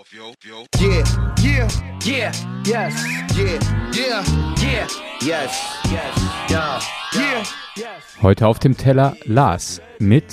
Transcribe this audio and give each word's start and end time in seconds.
Yeah, 0.00 1.04
yeah, 1.42 1.68
yeah, 2.02 2.32
yes, 2.64 3.04
yeah, 3.36 3.58
yeah, 3.92 4.24
yeah, 4.62 4.88
yes, 5.20 5.60
yes, 5.90 6.50
yeah, 6.50 6.80
yeah, 7.14 7.44
yes. 7.76 8.22
Heute 8.22 8.46
auf 8.46 8.58
dem 8.58 8.78
Teller 8.78 9.14
Lars 9.26 9.82
mit 9.98 10.24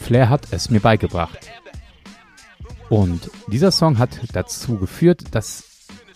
Flair 0.00 0.28
hat 0.28 0.52
es 0.52 0.70
mir 0.70 0.78
beigebracht. 0.78 1.50
Und 2.88 3.28
dieser 3.48 3.72
Song 3.72 3.98
hat 3.98 4.20
dazu 4.34 4.78
geführt, 4.78 5.34
dass 5.34 5.64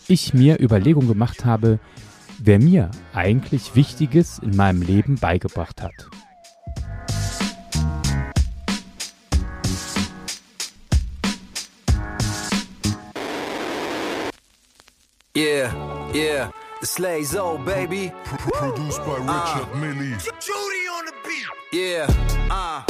ich 0.06 0.32
mir 0.32 0.60
Überlegungen 0.60 1.08
gemacht 1.08 1.44
habe, 1.44 1.80
wer 2.38 2.60
mir 2.60 2.92
eigentlich 3.12 3.74
Wichtiges 3.74 4.38
in 4.38 4.54
meinem 4.54 4.80
Leben 4.80 5.16
beigebracht 5.16 5.82
hat. 5.82 6.08
Yeah, 15.42 16.12
yeah, 16.12 16.52
Slay 16.84 17.24
Zo, 17.24 17.58
baby. 17.58 18.12
Produced 18.22 19.04
by 19.04 19.16
Richard 19.16 19.74
Millie. 19.74 20.16
Judy 20.38 20.86
on 20.94 21.06
the 21.06 21.12
beat. 21.24 21.46
Yeah, 21.72 22.06
ah. 22.48 22.86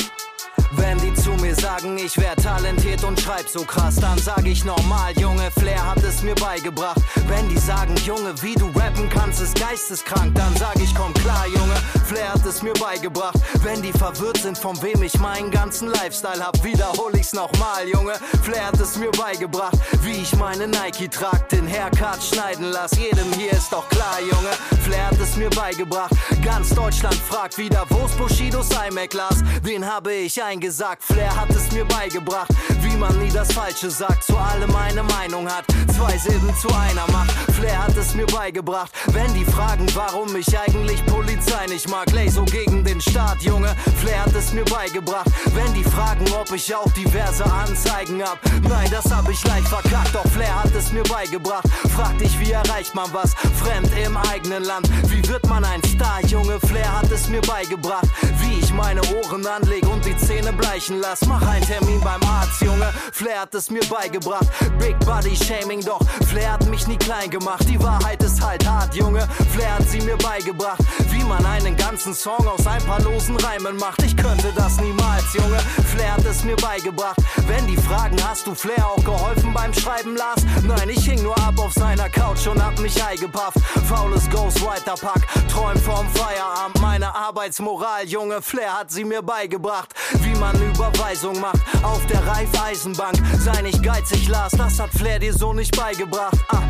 Wenn 0.76 0.98
die 0.98 1.12
zu 1.14 1.30
mir 1.32 1.54
sagen, 1.54 1.98
ich 1.98 2.16
wär 2.18 2.34
talentiert 2.34 3.04
und 3.04 3.20
schreib 3.20 3.46
so 3.48 3.62
krass, 3.64 3.96
dann 3.96 4.18
sag 4.18 4.46
ich 4.46 4.64
normal, 4.64 5.12
Junge, 5.18 5.50
Flair 5.50 5.84
hat 5.84 6.02
es 6.02 6.22
mir 6.22 6.34
beigebracht. 6.34 7.00
Wenn 7.28 7.48
die 7.48 7.58
sagen, 7.58 7.95
Junge, 8.06 8.34
wie 8.42 8.54
du 8.54 8.66
rappen 8.68 9.08
kannst, 9.10 9.42
ist 9.42 9.58
geisteskrank, 9.58 10.34
dann 10.34 10.56
sag 10.56 10.76
ich, 10.76 10.95
komm 10.95 11.12
klar, 11.14 11.46
Junge, 11.46 11.74
Flair 12.06 12.32
hat 12.32 12.46
es 12.46 12.62
mir 12.62 12.72
beigebracht. 12.74 13.36
Wenn 13.62 13.82
die 13.82 13.92
verwirrt 13.92 14.38
sind, 14.38 14.56
von 14.56 14.80
wem 14.82 15.02
ich 15.02 15.18
meinen 15.18 15.50
ganzen 15.50 15.88
Lifestyle 15.88 16.45
hab, 16.45 16.64
wiederhol 16.64 17.14
ich's 17.16 17.34
nochmal, 17.34 17.86
Junge, 17.86 18.14
Flair 18.42 18.68
hat 18.68 18.80
es 18.80 18.96
mir 18.96 19.10
beigebracht. 19.10 19.76
Wie 20.02 20.23
ich 20.23 20.34
meine 20.36 20.66
Nike 20.66 21.09
trag, 21.09 21.48
den 21.50 21.66
Haircut 21.66 22.23
schneiden 22.23 22.70
lass, 22.73 22.96
jedem 22.96 23.30
hier 23.34 23.52
ist 23.52 23.73
doch 23.73 23.88
klar, 23.90 24.20
Junge, 24.20 24.52
Flair 24.82 25.09
hat 25.09 25.20
es 25.20 25.36
mir 25.36 25.51
beigebracht. 25.51 26.14
Ganz 26.42 26.70
Deutschland 26.70 27.14
fragt 27.14 27.59
wieder, 27.59 27.84
wo's 27.90 28.12
Bushidos 28.12 28.68
iMac 28.88 29.12
las, 29.12 29.42
den 29.66 29.86
habe 29.86 30.12
ich 30.12 30.42
eingesetzt 30.42 30.62
gesagt, 30.63 31.02
Flair 31.02 31.35
hat 31.35 31.51
es 31.51 31.73
mir 31.73 31.85
beigebracht, 31.85 32.49
wie 32.82 32.96
man 32.96 33.18
nie 33.18 33.30
das 33.30 33.52
Falsche 33.52 33.91
sagt, 33.91 34.23
zu 34.23 34.37
allem 34.37 34.74
eine 34.77 35.02
Meinung 35.02 35.46
hat, 35.49 35.65
zwei 35.95 36.16
Silben 36.16 36.54
zu 36.57 36.69
einer 36.69 37.04
macht. 37.10 37.32
Flair 37.52 37.82
hat 37.82 37.91
mir 38.15 38.27
beigebracht, 38.27 38.93
wenn 39.09 39.32
die 39.35 39.45
fragen, 39.45 39.87
warum 39.95 40.35
ich 40.37 40.59
eigentlich 40.59 41.05
Polizei 41.07 41.66
nicht 41.66 41.88
mag, 41.88 42.10
lay 42.13 42.29
so 42.29 42.45
gegen 42.45 42.85
den 42.85 43.01
Staat, 43.01 43.43
Junge. 43.43 43.74
Flair 44.01 44.24
hat 44.24 44.35
es 44.35 44.52
mir 44.52 44.65
beigebracht, 44.65 45.30
wenn 45.54 45.73
die 45.74 45.85
fragen, 45.85 46.27
ob 46.32 46.51
ich 46.52 46.74
auch 46.74 46.91
diverse 46.93 47.45
Anzeigen 47.45 48.23
hab. 48.23 48.38
Nein, 48.63 48.88
das 48.91 49.13
hab 49.13 49.29
ich 49.29 49.43
leicht 49.46 49.69
verkackt, 49.69 50.15
doch 50.15 50.27
Flair 50.29 50.63
hat 50.63 50.74
es 50.74 50.93
mir 50.93 51.02
beigebracht. 51.04 51.65
Frag 51.95 52.16
dich, 52.19 52.38
wie 52.41 52.52
erreicht 52.52 52.95
man 52.95 53.13
was, 53.13 53.35
fremd 53.35 53.91
im 54.04 54.16
eigenen 54.16 54.65
Land? 54.65 54.88
Wie 55.10 55.26
wird 55.29 55.47
man 55.49 55.65
ein 55.65 55.82
Star, 55.85 56.21
Junge? 56.26 56.60
Flair 56.60 57.01
hat 57.01 57.10
es 57.10 57.29
mir 57.29 57.41
beigebracht, 57.43 58.09
wie 58.41 58.59
ich 58.59 58.73
meine 58.73 59.01
Ohren 59.16 59.47
anlege 59.47 59.88
und 59.88 60.04
die 60.04 60.16
Zähne 60.16 60.52
bleichen 60.52 61.01
lass. 61.01 61.24
Mach 61.26 61.43
einen 61.47 61.66
Termin 61.66 62.01
beim 62.01 62.23
Arzt, 62.24 62.60
Junge. 62.60 62.93
Flair 63.13 63.41
hat 63.41 63.54
es 63.54 63.71
mir 63.71 63.85
beigebracht. 63.87 64.47
Big 64.78 64.99
Body 65.00 65.37
Shaming, 65.37 65.81
doch 65.81 66.00
Flair 66.28 66.53
hat 66.53 66.66
mich 66.69 66.87
nie 66.87 66.99
klein 66.99 67.31
gemacht. 67.31 67.66
Die 67.69 67.81
Wahrheit 67.82 68.01
ist 68.22 68.42
halt 68.42 68.66
hart, 68.69 68.94
Junge. 68.94 69.26
Flair 69.53 69.76
hat 69.76 69.88
sie 69.88 70.00
mir 70.00 70.16
beigebracht. 70.16 70.81
Wie 71.10 71.22
man 71.25 71.44
einen 71.44 71.76
ganzen 71.76 72.14
Song 72.14 72.47
aus 72.47 72.66
ein 72.66 72.82
paar 72.84 73.00
losen 73.03 73.36
Reimen 73.36 73.76
macht. 73.76 74.03
Ich 74.03 74.16
könnte 74.16 74.53
das 74.54 74.81
niemals, 74.81 75.32
Junge. 75.34 75.58
Flair 75.86 76.14
hat 76.14 76.25
es 76.25 76.44
mir 76.44 76.56
beigebracht. 76.56 77.16
Wenn 77.47 77.66
die 77.66 77.76
fragen, 77.76 78.16
hast 78.28 78.47
du 78.47 78.54
Flair 78.54 78.86
auch 78.86 79.04
geholfen 79.04 79.53
beim 79.53 79.72
Schreiben, 79.75 80.16
Lars? 80.16 80.42
Nein, 80.62 80.88
ich 80.88 81.04
hing 81.04 81.22
nur 81.22 81.36
ab 81.38 81.58
auf 81.58 81.72
seiner 81.72 82.08
Couch 82.08 82.47
und 82.47 82.62
hab 82.64 82.78
mich 82.78 83.03
eingepafft. 83.03 83.58
Faules 83.88 84.28
Ghostwriter-Pack. 84.30 85.48
Träum 85.48 85.76
vom 85.76 86.08
Feierabend. 86.10 86.80
Meine 86.80 87.14
Arbeitsmoral, 87.14 88.06
Junge. 88.06 88.42
Flair 88.42 88.78
hat 88.78 88.91
sie 88.91 89.04
mir 89.04 89.22
beigebracht. 89.22 89.94
Wie 90.20 90.34
man 90.38 90.56
Überweisung 90.62 91.41
macht 91.41 91.60
auf 91.82 92.04
der 92.06 92.26
Reifeisenbank. 92.26 93.16
Sei 93.38 93.62
nicht 93.62 93.82
geizig, 93.82 94.28
Lars, 94.28 94.52
das 94.56 94.78
hat 94.78 94.91
Flair 94.91 95.18
dir 95.18 95.34
so 95.34 95.52
nicht 95.52 95.76
beigebracht. 95.76 96.36
Ah, 96.48 96.62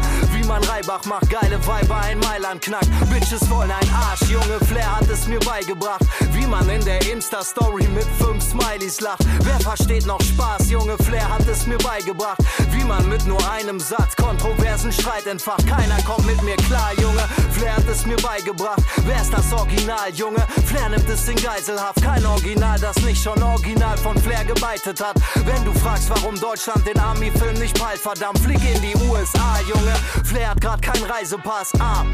wie 0.42 0.48
man 0.48 0.62
Reibach 0.64 1.04
macht, 1.04 1.30
geile 1.30 1.64
Weiber 1.66 2.00
in 2.10 2.18
Mailand 2.20 2.62
knackt. 2.62 2.88
Bitches 3.10 3.48
wollen 3.50 3.70
ein 3.70 3.88
Arsch, 3.94 4.22
Junge, 4.28 4.58
Flair 4.66 4.96
hat 4.96 5.08
es 5.08 5.26
mir 5.26 5.38
beigebracht. 5.40 6.02
Wie 6.32 6.46
man 6.46 6.68
in 6.68 6.84
der 6.84 7.00
Insta-Story 7.10 7.86
mit 7.88 8.06
fünf 8.18 8.42
Smileys 8.42 9.00
lacht. 9.00 9.24
Wer 9.42 9.60
versteht 9.60 10.06
noch 10.06 10.20
Spaß, 10.20 10.70
Junge, 10.70 10.96
Flair 10.98 11.28
hat 11.28 11.46
es 11.46 11.66
mir 11.66 11.78
beigebracht. 11.78 12.38
Wie 12.70 12.84
man 12.84 13.08
mit 13.08 13.26
nur 13.26 13.40
einem 13.50 13.78
Satz 13.78 14.16
kontroversen 14.16 14.92
Streit 14.92 15.26
entfacht. 15.26 15.66
Keiner 15.66 16.00
kommt 16.02 16.26
mit 16.26 16.42
mir 16.42 16.56
klar, 16.56 16.90
Junge, 17.00 17.22
Flair 17.50 17.76
hat 17.76 17.88
es 17.88 18.06
mir 18.06 18.16
beigebracht. 18.16 18.82
Wer 19.04 19.20
ist 19.20 19.32
das 19.32 19.52
Original, 19.52 20.10
Junge? 20.14 20.44
Flair 20.66 20.88
nimmt 20.88 21.08
es 21.08 21.28
in 21.28 21.36
Geiselhaft. 21.36 22.02
Kein 22.02 22.24
Original, 22.26 22.78
das 22.78 22.96
nicht 23.02 23.22
schon 23.22 23.40
original 23.42 23.96
von 23.98 24.16
Flair 24.18 24.44
gebeitet 24.44 25.02
hat. 25.02 25.16
Wenn 25.44 25.64
du 25.64 25.72
fragst, 25.74 26.10
warum 26.10 26.38
Deutschland 26.40 26.86
den 26.86 26.98
Army-Film 26.98 27.54
nicht 27.58 27.78
peilt, 27.78 28.00
verdammt, 28.00 28.38
flieg 28.38 28.60
in 28.74 28.80
die 28.82 28.96
USA, 29.08 29.60
Junge. 29.68 29.94
Flair 30.32 30.48
hat 30.48 30.62
grad 30.62 30.80
keinen 30.80 31.04
Reisepass. 31.04 31.72
Ah, 31.78 32.06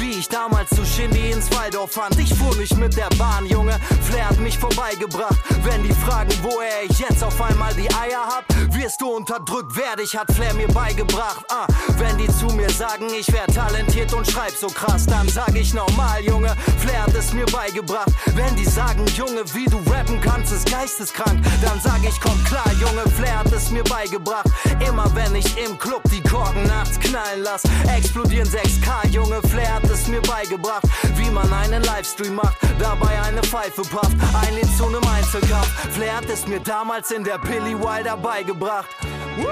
wie 0.00 0.18
ich 0.18 0.28
damals 0.28 0.70
zu 0.70 0.84
Shindy 0.84 1.30
ins 1.30 1.48
Waldorf 1.56 1.92
fand. 1.92 2.18
Ich 2.18 2.34
fuhr 2.34 2.56
nicht 2.56 2.76
mit 2.76 2.96
der 2.96 3.08
Bahn, 3.16 3.46
Junge. 3.46 3.78
Flair 4.02 4.28
hat 4.28 4.40
mich 4.40 4.58
vorbeigebracht. 4.58 5.38
Wenn 5.62 5.84
die 5.84 5.92
fragen, 5.92 6.32
woher 6.42 6.82
ich 6.88 6.98
jetzt 6.98 7.22
auf 7.22 7.40
einmal 7.40 7.72
die 7.74 7.88
Eier 7.94 8.26
hab, 8.26 8.44
wirst 8.74 9.00
du 9.00 9.08
unterdrückt, 9.08 9.70
wer 9.76 9.94
dich 9.94 10.16
hat 10.16 10.32
Flair 10.32 10.52
mir 10.54 10.66
beigebracht. 10.66 11.44
Ah, 11.48 11.68
wenn 11.96 12.18
die 12.18 12.26
zu 12.26 12.46
mir 12.46 12.70
sagen, 12.70 13.06
ich 13.16 13.32
wär 13.32 13.46
talentiert 13.46 14.12
und 14.14 14.26
schreib 14.28 14.50
so 14.50 14.66
krass, 14.66 15.06
dann 15.06 15.28
sag 15.28 15.54
ich 15.54 15.72
normal, 15.72 16.24
Junge. 16.24 16.56
Flair 16.78 17.04
hat 17.04 17.14
es 17.14 17.32
mir 17.32 17.46
beigebracht. 17.46 18.10
Wenn 18.34 18.56
die 18.56 18.66
sagen, 18.66 19.06
Junge, 19.14 19.44
wie 19.54 19.66
du 19.66 19.78
rappen 19.88 20.20
kannst, 20.20 20.52
ist 20.52 20.68
geisteskrank, 20.68 21.40
dann 21.62 21.80
sag 21.80 22.02
ich, 22.02 22.20
komm 22.20 22.42
klar, 22.42 22.68
Junge. 22.80 23.08
Flair 23.16 23.38
hat 23.38 23.52
es 23.52 23.70
mir 23.70 23.84
beigebracht. 23.84 24.46
Immer 24.84 25.08
wenn 25.14 25.36
ich 25.36 25.56
im 25.56 25.78
Club 25.78 26.02
die 26.10 26.20
Korken 26.50 26.66
nachts 26.66 26.98
knallen 26.98 27.42
lass, 27.44 27.62
explodieren 27.96 28.48
6K, 28.48 29.06
Junge. 29.08 29.40
Flair 29.42 29.74
hat 29.74 29.84
es 29.84 30.08
mir 30.08 30.20
beigebracht, 30.22 30.82
wie 31.14 31.30
man 31.30 31.50
einen 31.52 31.82
Livestream 31.84 32.34
macht, 32.34 32.56
dabei 32.80 33.22
eine 33.22 33.40
Pfeife 33.42 33.82
pafft, 33.82 34.16
ein 34.44 34.54
Lied 34.54 34.66
zu 34.76 34.86
einem 34.86 35.02
Einzelkampf. 35.04 35.68
Flair 35.90 36.16
hat 36.16 36.28
es 36.28 36.48
mir 36.48 36.58
damals 36.60 37.12
in 37.12 37.22
der 37.22 37.38
Billy 37.38 37.78
Wilder 37.78 38.16
beigebracht. 38.16 38.88
Woo! 39.36 39.46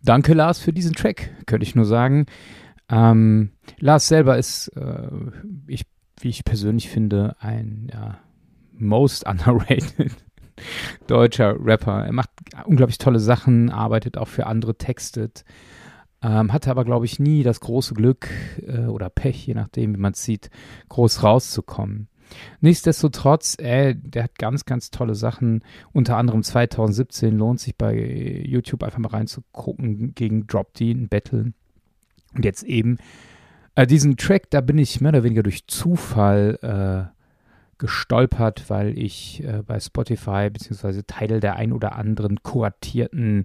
Danke, 0.00 0.34
Lars, 0.34 0.60
für 0.60 0.72
diesen 0.72 0.94
Track, 0.94 1.30
könnte 1.46 1.64
ich 1.64 1.74
nur 1.74 1.84
sagen. 1.84 2.26
Ähm, 2.88 3.50
Lars 3.78 4.08
selber 4.08 4.38
ist, 4.38 4.68
äh, 4.68 5.08
ich, 5.66 5.84
wie 6.22 6.28
ich 6.28 6.44
persönlich 6.44 6.88
finde, 6.88 7.36
ein 7.40 7.88
ja, 7.92 8.18
most 8.72 9.26
underrated 9.28 10.12
deutscher 11.06 11.56
Rapper. 11.64 12.04
Er 12.04 12.12
macht 12.12 12.30
unglaublich 12.64 12.98
tolle 12.98 13.20
Sachen, 13.20 13.70
arbeitet 13.70 14.18
auch 14.18 14.28
für 14.28 14.46
andere, 14.46 14.76
textet. 14.76 15.44
Ähm, 16.20 16.52
hatte 16.52 16.70
aber, 16.70 16.84
glaube 16.84 17.06
ich, 17.06 17.20
nie 17.20 17.44
das 17.44 17.60
große 17.60 17.94
Glück 17.94 18.28
äh, 18.66 18.86
oder 18.86 19.08
Pech, 19.08 19.46
je 19.46 19.54
nachdem, 19.54 19.94
wie 19.94 20.00
man 20.00 20.14
es 20.14 20.24
sieht, 20.24 20.50
groß 20.88 21.22
rauszukommen. 21.22 22.08
Nichtsdestotrotz, 22.60 23.56
äh, 23.58 23.94
der 23.94 24.24
hat 24.24 24.38
ganz, 24.38 24.64
ganz 24.64 24.90
tolle 24.90 25.14
Sachen. 25.14 25.62
Unter 25.92 26.16
anderem 26.16 26.42
2017 26.42 27.36
lohnt 27.36 27.60
sich 27.60 27.76
bei 27.76 27.94
YouTube 28.44 28.82
einfach 28.82 28.98
mal 28.98 29.10
reinzugucken 29.10 30.14
gegen 30.14 30.46
Drop 30.46 30.74
D 30.74 30.90
in 30.90 31.08
Battle. 31.08 31.52
Und 32.34 32.44
jetzt 32.44 32.64
eben 32.64 32.98
äh, 33.78 33.86
diesen 33.86 34.16
Track, 34.16 34.50
da 34.50 34.60
bin 34.60 34.76
ich 34.76 35.00
mehr 35.00 35.10
oder 35.10 35.22
weniger 35.22 35.44
durch 35.44 35.68
Zufall 35.68 36.58
äh, 36.62 37.04
gestolpert, 37.78 38.68
weil 38.68 38.98
ich 38.98 39.44
äh, 39.44 39.62
bei 39.64 39.78
Spotify 39.78 40.50
beziehungsweise 40.50 41.06
Teil 41.06 41.38
der 41.38 41.54
ein 41.54 41.72
oder 41.72 41.94
anderen 41.94 42.42
kuratierten 42.42 43.44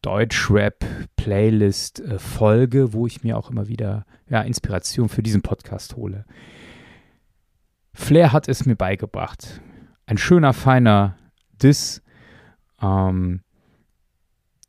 Deutschrap-Playlist 0.00 2.00
äh, 2.00 2.18
folge, 2.18 2.94
wo 2.94 3.06
ich 3.06 3.22
mir 3.22 3.36
auch 3.36 3.50
immer 3.50 3.68
wieder 3.68 4.06
ja, 4.30 4.40
Inspiration 4.40 5.10
für 5.10 5.22
diesen 5.22 5.42
Podcast 5.42 5.94
hole. 5.94 6.24
Flair 7.92 8.32
hat 8.32 8.48
es 8.48 8.64
mir 8.64 8.76
beigebracht. 8.76 9.60
Ein 10.06 10.16
schöner, 10.16 10.54
feiner 10.54 11.18
Diss, 11.62 12.00
ähm, 12.80 13.42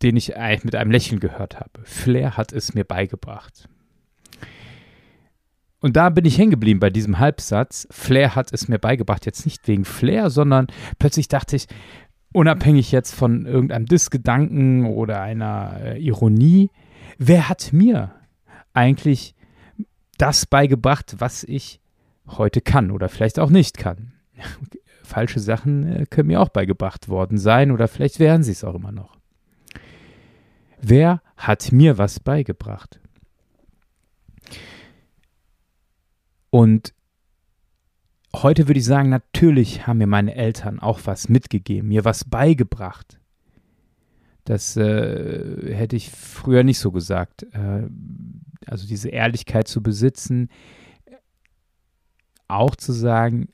den 0.02 0.18
ich 0.18 0.34
mit 0.64 0.76
einem 0.76 0.92
Lächeln 0.92 1.22
gehört 1.22 1.62
habe. 1.62 1.80
Flair 1.84 2.36
hat 2.36 2.52
es 2.52 2.74
mir 2.74 2.84
beigebracht. 2.84 3.70
Und 5.82 5.98
da 5.98 6.10
bin 6.10 6.26
ich 6.26 6.38
hängen 6.38 6.52
geblieben 6.52 6.80
bei 6.80 6.92
diesem 6.92 7.18
Halbsatz. 7.18 7.88
Flair 7.90 8.36
hat 8.36 8.54
es 8.54 8.68
mir 8.68 8.78
beigebracht. 8.78 9.26
Jetzt 9.26 9.46
nicht 9.46 9.68
wegen 9.68 9.84
Flair, 9.84 10.30
sondern 10.30 10.68
plötzlich 11.00 11.28
dachte 11.28 11.56
ich, 11.56 11.68
unabhängig 12.32 12.92
jetzt 12.92 13.14
von 13.14 13.46
irgendeinem 13.46 13.88
Dissgedanken 13.88 14.86
oder 14.86 15.22
einer 15.22 15.80
äh, 15.82 16.00
Ironie, 16.00 16.70
wer 17.18 17.50
hat 17.50 17.74
mir 17.74 18.14
eigentlich 18.74 19.36
das 20.18 20.46
beigebracht, 20.46 21.16
was 21.18 21.44
ich 21.44 21.82
heute 22.28 22.62
kann 22.62 22.92
oder 22.92 23.10
vielleicht 23.10 23.40
auch 23.40 23.50
nicht 23.50 23.78
kann. 23.78 24.14
Falsche 25.04 25.40
Sachen 25.40 25.88
äh, 25.88 26.06
können 26.06 26.28
mir 26.28 26.42
auch 26.42 26.50
beigebracht 26.50 27.10
worden 27.10 27.40
sein 27.40 27.72
oder 27.72 27.88
vielleicht 27.88 28.20
wären 28.20 28.44
sie 28.44 28.52
es 28.52 28.64
auch 28.64 28.76
immer 28.76 28.92
noch. 28.92 29.18
Wer 30.80 31.22
hat 31.38 31.72
mir 31.72 31.98
was 31.98 32.20
beigebracht? 32.20 33.01
Und 36.52 36.94
heute 38.36 38.68
würde 38.68 38.80
ich 38.80 38.86
sagen, 38.86 39.10
natürlich 39.10 39.88
haben 39.88 39.98
mir 39.98 40.08
meine 40.08 40.36
Eltern 40.36 40.80
auch 40.80 41.00
was 41.06 41.30
mitgegeben, 41.30 41.88
mir 41.88 42.06
was 42.06 42.26
beigebracht. 42.26 43.20
Das 44.44 44.76
äh, 44.76 45.74
hätte 45.74 45.96
ich 45.96 46.12
früher 46.12 46.64
nicht 46.64 46.80
so 46.80 46.92
gesagt. 46.92 47.44
Äh, 47.54 47.88
also 48.68 48.88
diese 48.88 49.10
Ehrlichkeit 49.10 49.68
zu 49.68 49.82
besitzen, 49.82 50.50
auch 52.48 52.76
zu 52.76 52.92
sagen, 52.92 53.48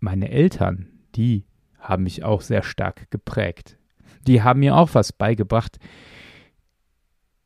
meine 0.00 0.30
Eltern, 0.30 0.90
die 1.14 1.44
haben 1.78 2.02
mich 2.02 2.24
auch 2.24 2.42
sehr 2.42 2.62
stark 2.62 3.10
geprägt. 3.10 3.78
Die 4.26 4.42
haben 4.42 4.60
mir 4.60 4.76
auch 4.76 4.90
was 4.92 5.12
beigebracht. 5.12 5.78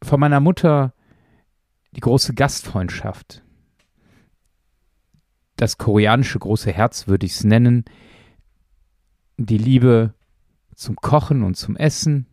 Von 0.02 0.20
meiner 0.20 0.40
Mutter 0.40 0.92
die 1.92 2.00
große 2.00 2.34
Gastfreundschaft. 2.34 3.42
Das 5.58 5.76
koreanische 5.76 6.38
große 6.38 6.72
Herz 6.72 7.06
würde 7.06 7.26
ich 7.26 7.32
es 7.32 7.44
nennen. 7.44 7.84
Die 9.36 9.58
Liebe 9.58 10.14
zum 10.74 10.96
Kochen 10.96 11.42
und 11.42 11.56
zum 11.56 11.76
Essen. 11.76 12.26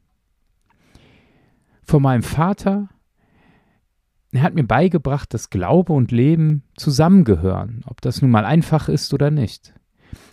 Von 1.83 2.01
meinem 2.01 2.23
Vater 2.23 2.89
er 4.35 4.41
hat 4.41 4.53
mir 4.53 4.65
beigebracht, 4.65 5.33
dass 5.33 5.49
Glaube 5.49 5.93
und 5.93 6.11
Leben 6.11 6.63
zusammengehören, 6.75 7.83
ob 7.87 8.01
das 8.01 8.21
nun 8.21 8.31
mal 8.31 8.43
einfach 8.43 8.89
ist 8.89 9.13
oder 9.13 9.31
nicht. 9.31 9.73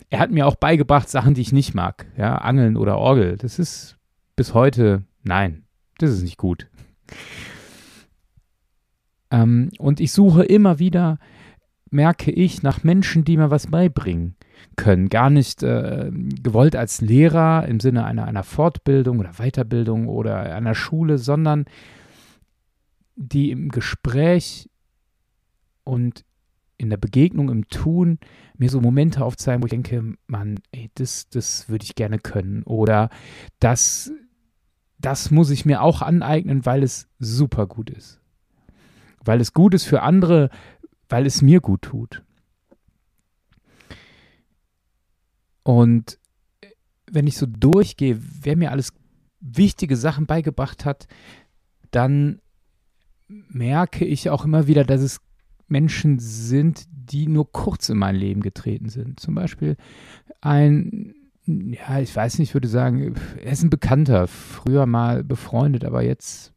Er 0.09 0.19
hat 0.19 0.29
mir 0.29 0.45
auch 0.45 0.55
beigebracht, 0.55 1.07
Sachen, 1.07 1.35
die 1.35 1.41
ich 1.41 1.53
nicht 1.53 1.73
mag, 1.73 2.07
ja, 2.17 2.35
Angeln 2.35 2.75
oder 2.75 2.97
Orgel. 2.97 3.37
Das 3.37 3.59
ist 3.59 3.97
bis 4.35 4.53
heute, 4.53 5.03
nein, 5.23 5.63
das 5.99 6.09
ist 6.11 6.23
nicht 6.23 6.37
gut. 6.37 6.67
Ähm, 9.31 9.69
und 9.79 10.01
ich 10.01 10.11
suche 10.11 10.43
immer 10.43 10.79
wieder, 10.79 11.17
merke 11.93 12.31
ich, 12.31 12.63
nach 12.63 12.83
Menschen, 12.83 13.23
die 13.23 13.37
mir 13.37 13.51
was 13.51 13.67
beibringen 13.67 14.35
können. 14.75 15.09
Gar 15.09 15.29
nicht 15.29 15.63
äh, 15.63 16.11
gewollt 16.11 16.75
als 16.75 17.01
Lehrer 17.01 17.67
im 17.67 17.79
Sinne 17.79 18.05
einer, 18.05 18.25
einer 18.25 18.43
Fortbildung 18.43 19.19
oder 19.19 19.33
Weiterbildung 19.33 20.07
oder 20.07 20.55
einer 20.55 20.75
Schule, 20.75 21.17
sondern 21.17 21.65
die 23.15 23.51
im 23.51 23.69
Gespräch 23.69 24.69
und 25.83 26.25
in 26.77 26.89
der 26.89 26.97
Begegnung, 26.97 27.49
im 27.49 27.67
Tun 27.69 28.19
mir 28.57 28.69
so 28.69 28.81
Momente 28.81 29.23
aufzeigen, 29.23 29.61
wo 29.61 29.67
ich 29.67 29.71
denke, 29.71 30.15
Mann, 30.27 30.59
ey, 30.71 30.89
das, 30.95 31.29
das 31.29 31.69
würde 31.69 31.85
ich 31.85 31.95
gerne 31.95 32.19
können. 32.19 32.63
Oder 32.63 33.09
das, 33.59 34.11
das 34.99 35.31
muss 35.31 35.49
ich 35.49 35.65
mir 35.65 35.81
auch 35.81 36.01
aneignen, 36.01 36.65
weil 36.65 36.83
es 36.83 37.07
super 37.19 37.67
gut 37.67 37.89
ist. 37.89 38.19
Weil 39.23 39.39
es 39.39 39.53
gut 39.53 39.73
ist 39.73 39.85
für 39.85 40.01
andere, 40.01 40.49
weil 41.13 41.27
es 41.27 41.43
mir 41.43 41.61
gut 41.61 41.83
tut. 41.83 42.23
Und 45.61 46.17
wenn 47.05 47.27
ich 47.27 47.37
so 47.37 47.45
durchgehe, 47.45 48.19
wer 48.19 48.57
mir 48.57 48.71
alles 48.71 48.93
wichtige 49.39 49.95
Sachen 49.95 50.25
beigebracht 50.25 50.85
hat, 50.85 51.05
dann 51.91 52.41
merke 53.27 54.05
ich 54.05 54.31
auch 54.31 54.43
immer 54.43 54.65
wieder, 54.65 54.85
dass 54.85 55.01
es 55.01 55.21
Menschen 55.67 56.17
sind, 56.17 56.85
die 56.89 57.27
nur 57.27 57.51
kurz 57.51 57.89
in 57.89 57.99
mein 57.99 58.15
Leben 58.15 58.41
getreten 58.41 58.89
sind. 58.89 59.19
Zum 59.19 59.35
Beispiel 59.35 59.77
ein, 60.41 61.13
ja, 61.45 61.99
ich 61.99 62.15
weiß 62.15 62.39
nicht, 62.39 62.49
ich 62.49 62.53
würde 62.55 62.67
sagen, 62.67 63.13
er 63.39 63.51
ist 63.51 63.61
ein 63.61 63.69
Bekannter, 63.69 64.25
früher 64.27 64.87
mal 64.87 65.23
befreundet, 65.23 65.85
aber 65.85 66.01
jetzt 66.01 66.53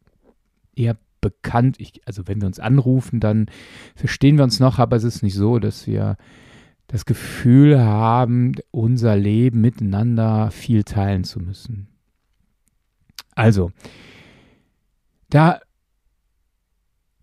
eher 0.75 0.97
bekannt. 1.29 1.79
Ich, 1.79 2.01
also 2.05 2.27
wenn 2.27 2.41
wir 2.41 2.47
uns 2.47 2.59
anrufen, 2.59 3.19
dann 3.19 3.47
verstehen 3.95 4.37
wir 4.37 4.43
uns 4.43 4.59
noch, 4.59 4.79
aber 4.79 4.95
es 4.95 5.03
ist 5.03 5.23
nicht 5.23 5.35
so, 5.35 5.59
dass 5.59 5.87
wir 5.87 6.17
das 6.87 7.05
Gefühl 7.05 7.81
haben, 7.81 8.53
unser 8.71 9.15
Leben 9.15 9.61
miteinander 9.61 10.51
viel 10.51 10.83
teilen 10.83 11.23
zu 11.25 11.39
müssen. 11.39 11.89
Also, 13.35 13.71
da 15.29 15.59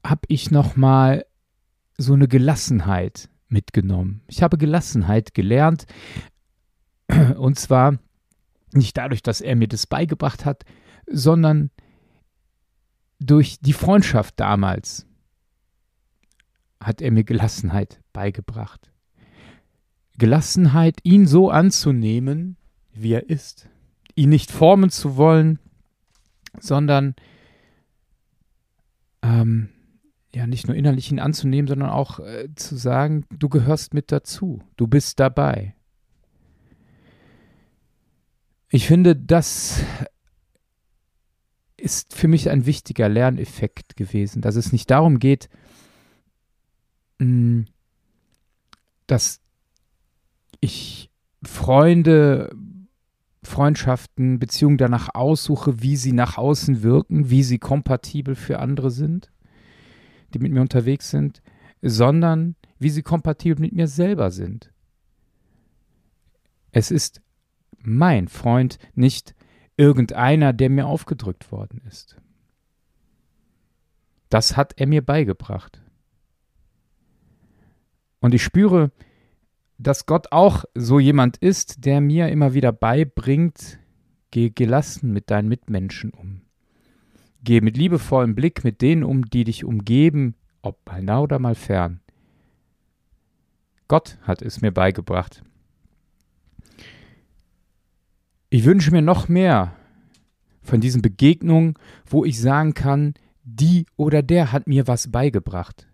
habe 0.04 0.20
ich 0.28 0.50
noch 0.50 0.76
mal 0.76 1.24
so 1.96 2.12
eine 2.12 2.28
Gelassenheit 2.28 3.30
mitgenommen. 3.48 4.20
Ich 4.28 4.42
habe 4.42 4.58
Gelassenheit 4.58 5.32
gelernt 5.32 5.86
und 7.36 7.58
zwar 7.58 7.98
nicht 8.72 8.96
dadurch, 8.96 9.22
dass 9.22 9.40
er 9.40 9.56
mir 9.56 9.68
das 9.68 9.86
beigebracht 9.86 10.44
hat, 10.44 10.64
sondern 11.06 11.70
durch 13.26 13.58
die 13.60 13.72
Freundschaft 13.72 14.38
damals 14.38 15.06
hat 16.80 17.00
er 17.00 17.10
mir 17.10 17.24
Gelassenheit 17.24 18.00
beigebracht. 18.12 18.90
Gelassenheit, 20.18 20.98
ihn 21.02 21.26
so 21.26 21.50
anzunehmen, 21.50 22.56
wie 22.92 23.12
er 23.12 23.28
ist. 23.28 23.68
Ihn 24.14 24.28
nicht 24.28 24.52
formen 24.52 24.90
zu 24.90 25.16
wollen, 25.16 25.58
sondern 26.60 27.16
ähm, 29.22 29.70
ja 30.34 30.46
nicht 30.46 30.68
nur 30.68 30.76
innerlich 30.76 31.10
ihn 31.10 31.18
anzunehmen, 31.18 31.66
sondern 31.66 31.90
auch 31.90 32.20
äh, 32.20 32.48
zu 32.54 32.76
sagen, 32.76 33.24
du 33.30 33.48
gehörst 33.48 33.94
mit 33.94 34.12
dazu, 34.12 34.62
du 34.76 34.86
bist 34.86 35.18
dabei. 35.18 35.74
Ich 38.68 38.86
finde, 38.86 39.16
das 39.16 39.82
ist 41.84 42.14
für 42.14 42.28
mich 42.28 42.48
ein 42.48 42.64
wichtiger 42.64 43.10
Lerneffekt 43.10 43.96
gewesen, 43.96 44.40
dass 44.40 44.56
es 44.56 44.72
nicht 44.72 44.90
darum 44.90 45.18
geht, 45.18 45.50
hm, 47.18 47.66
dass 49.06 49.40
ich 50.60 51.10
Freunde, 51.44 52.56
Freundschaften, 53.42 54.38
Beziehungen 54.38 54.78
danach 54.78 55.14
aussuche, 55.14 55.82
wie 55.82 55.96
sie 55.96 56.12
nach 56.12 56.38
außen 56.38 56.82
wirken, 56.82 57.28
wie 57.28 57.42
sie 57.42 57.58
kompatibel 57.58 58.34
für 58.34 58.60
andere 58.60 58.90
sind, 58.90 59.30
die 60.32 60.38
mit 60.38 60.52
mir 60.52 60.62
unterwegs 60.62 61.10
sind, 61.10 61.42
sondern 61.82 62.56
wie 62.78 62.88
sie 62.88 63.02
kompatibel 63.02 63.60
mit 63.60 63.74
mir 63.74 63.88
selber 63.88 64.30
sind. 64.30 64.72
Es 66.72 66.90
ist 66.90 67.20
mein 67.78 68.28
Freund, 68.28 68.78
nicht 68.94 69.34
irgendeiner, 69.76 70.52
der 70.52 70.70
mir 70.70 70.86
aufgedrückt 70.86 71.50
worden 71.50 71.80
ist. 71.88 72.16
Das 74.28 74.56
hat 74.56 74.74
er 74.76 74.86
mir 74.86 75.02
beigebracht. 75.02 75.80
Und 78.20 78.34
ich 78.34 78.42
spüre, 78.42 78.90
dass 79.78 80.06
Gott 80.06 80.32
auch 80.32 80.64
so 80.74 80.98
jemand 80.98 81.36
ist, 81.36 81.84
der 81.84 82.00
mir 82.00 82.28
immer 82.28 82.54
wieder 82.54 82.72
beibringt, 82.72 83.78
geh 84.30 84.50
gelassen 84.50 85.12
mit 85.12 85.30
deinen 85.30 85.48
Mitmenschen 85.48 86.10
um. 86.10 86.42
Geh 87.42 87.60
mit 87.60 87.76
liebevollem 87.76 88.34
Blick 88.34 88.64
mit 88.64 88.80
denen 88.80 89.04
um, 89.04 89.26
die 89.26 89.44
dich 89.44 89.64
umgeben, 89.64 90.34
ob 90.62 90.78
mal 90.86 91.02
nah 91.02 91.20
oder 91.20 91.38
mal 91.38 91.54
fern. 91.54 92.00
Gott 93.86 94.18
hat 94.22 94.40
es 94.40 94.62
mir 94.62 94.72
beigebracht. 94.72 95.44
Ich 98.54 98.64
wünsche 98.64 98.92
mir 98.92 99.02
noch 99.02 99.26
mehr 99.26 99.74
von 100.62 100.80
diesen 100.80 101.02
Begegnungen, 101.02 101.74
wo 102.06 102.24
ich 102.24 102.40
sagen 102.40 102.72
kann, 102.72 103.14
die 103.42 103.84
oder 103.96 104.22
der 104.22 104.52
hat 104.52 104.68
mir 104.68 104.86
was 104.86 105.10
beigebracht. 105.10 105.88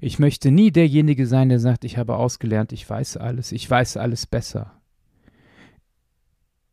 Ich 0.00 0.20
möchte 0.20 0.52
nie 0.52 0.70
derjenige 0.70 1.26
sein, 1.26 1.48
der 1.48 1.58
sagt, 1.58 1.84
ich 1.84 1.98
habe 1.98 2.14
ausgelernt, 2.14 2.70
ich 2.70 2.88
weiß 2.88 3.16
alles, 3.16 3.50
ich 3.50 3.68
weiß 3.68 3.96
alles 3.96 4.26
besser. 4.26 4.80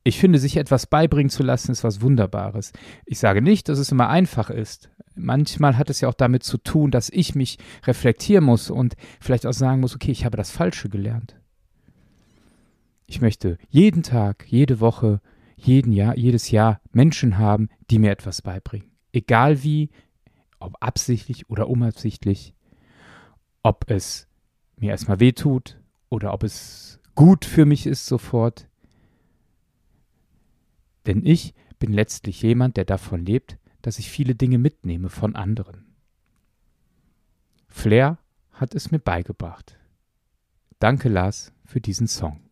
Ich 0.04 0.20
finde, 0.20 0.38
sich 0.38 0.58
etwas 0.58 0.86
beibringen 0.86 1.32
zu 1.32 1.42
lassen, 1.42 1.72
ist 1.72 1.84
was 1.84 2.02
Wunderbares. 2.02 2.72
Ich 3.08 3.18
sage 3.18 3.42
nicht, 3.42 3.68
dass 3.68 3.80
es 3.80 3.92
immer 3.92 4.10
einfach 4.10 4.52
ist. 4.52 4.92
Manchmal 5.16 5.76
hat 5.76 5.90
es 5.90 6.02
ja 6.02 6.10
auch 6.10 6.14
damit 6.14 6.44
zu 6.44 6.60
tun, 6.60 6.92
dass 6.92 7.10
ich 7.10 7.34
mich 7.34 7.58
reflektieren 7.88 8.44
muss 8.44 8.70
und 8.70 8.94
vielleicht 9.20 9.48
auch 9.48 9.54
sagen 9.54 9.82
muss, 9.82 9.96
okay, 9.96 10.12
ich 10.12 10.24
habe 10.24 10.38
das 10.38 10.52
Falsche 10.52 10.88
gelernt. 10.88 11.36
Ich 13.08 13.22
möchte 13.22 13.58
jeden 13.70 14.04
Tag, 14.04 14.46
jede 14.48 14.80
Woche, 14.80 15.20
jeden 15.66 15.92
Jahr, 15.92 16.18
jedes 16.18 16.52
Jahr 16.52 16.82
Menschen 16.92 17.38
haben, 17.38 17.70
die 17.90 18.00
mir 18.00 18.12
etwas 18.12 18.42
beibringen. 18.42 18.92
Egal 19.14 19.64
wie, 19.64 19.90
ob 20.60 20.76
absichtlich 20.80 21.50
oder 21.50 21.70
unabsichtlich, 21.70 22.54
ob 23.64 23.90
es 23.90 24.28
mir 24.78 24.92
erstmal 24.92 25.20
wehtut 25.20 25.80
oder 26.10 26.34
ob 26.34 26.44
es 26.44 27.00
gut 27.16 27.46
für 27.46 27.66
mich 27.66 27.86
ist 27.86 28.06
sofort. 28.06 28.68
Denn 31.06 31.26
ich 31.26 31.54
bin 31.80 31.94
letztlich 31.94 32.42
jemand, 32.42 32.78
der 32.78 32.86
davon 32.86 33.26
lebt, 33.26 33.58
dass 33.82 34.00
ich 34.00 34.10
viele 34.10 34.36
Dinge 34.36 34.58
mitnehme 34.58 35.10
von 35.10 35.36
anderen. 35.36 35.86
Flair 37.68 38.18
hat 38.52 38.76
es 38.76 38.92
mir 38.92 39.00
beigebracht. 39.00 39.78
Danke, 40.80 41.10
Lars, 41.10 41.54
für 41.66 41.82
diesen 41.82 42.08
Song. 42.08 42.51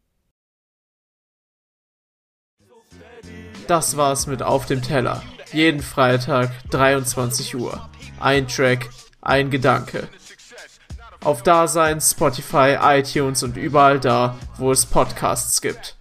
Das 3.70 3.98
war's 3.98 4.26
mit 4.26 4.42
Auf 4.42 4.66
dem 4.66 4.82
Teller. 4.82 5.22
Jeden 5.54 5.84
Freitag 5.84 6.50
23 6.72 7.56
Uhr. 7.56 7.88
Ein 8.20 8.48
Track, 8.48 8.90
ein 9.22 9.52
Gedanke. 9.52 10.08
Auf 11.24 11.44
Dasein, 11.44 12.02
Spotify, 12.02 12.78
iTunes 12.82 13.44
und 13.44 13.58
überall 13.58 14.00
da, 14.00 14.40
wo 14.58 14.72
es 14.72 14.88
Podcasts 14.88 15.62
gibt. 15.62 15.99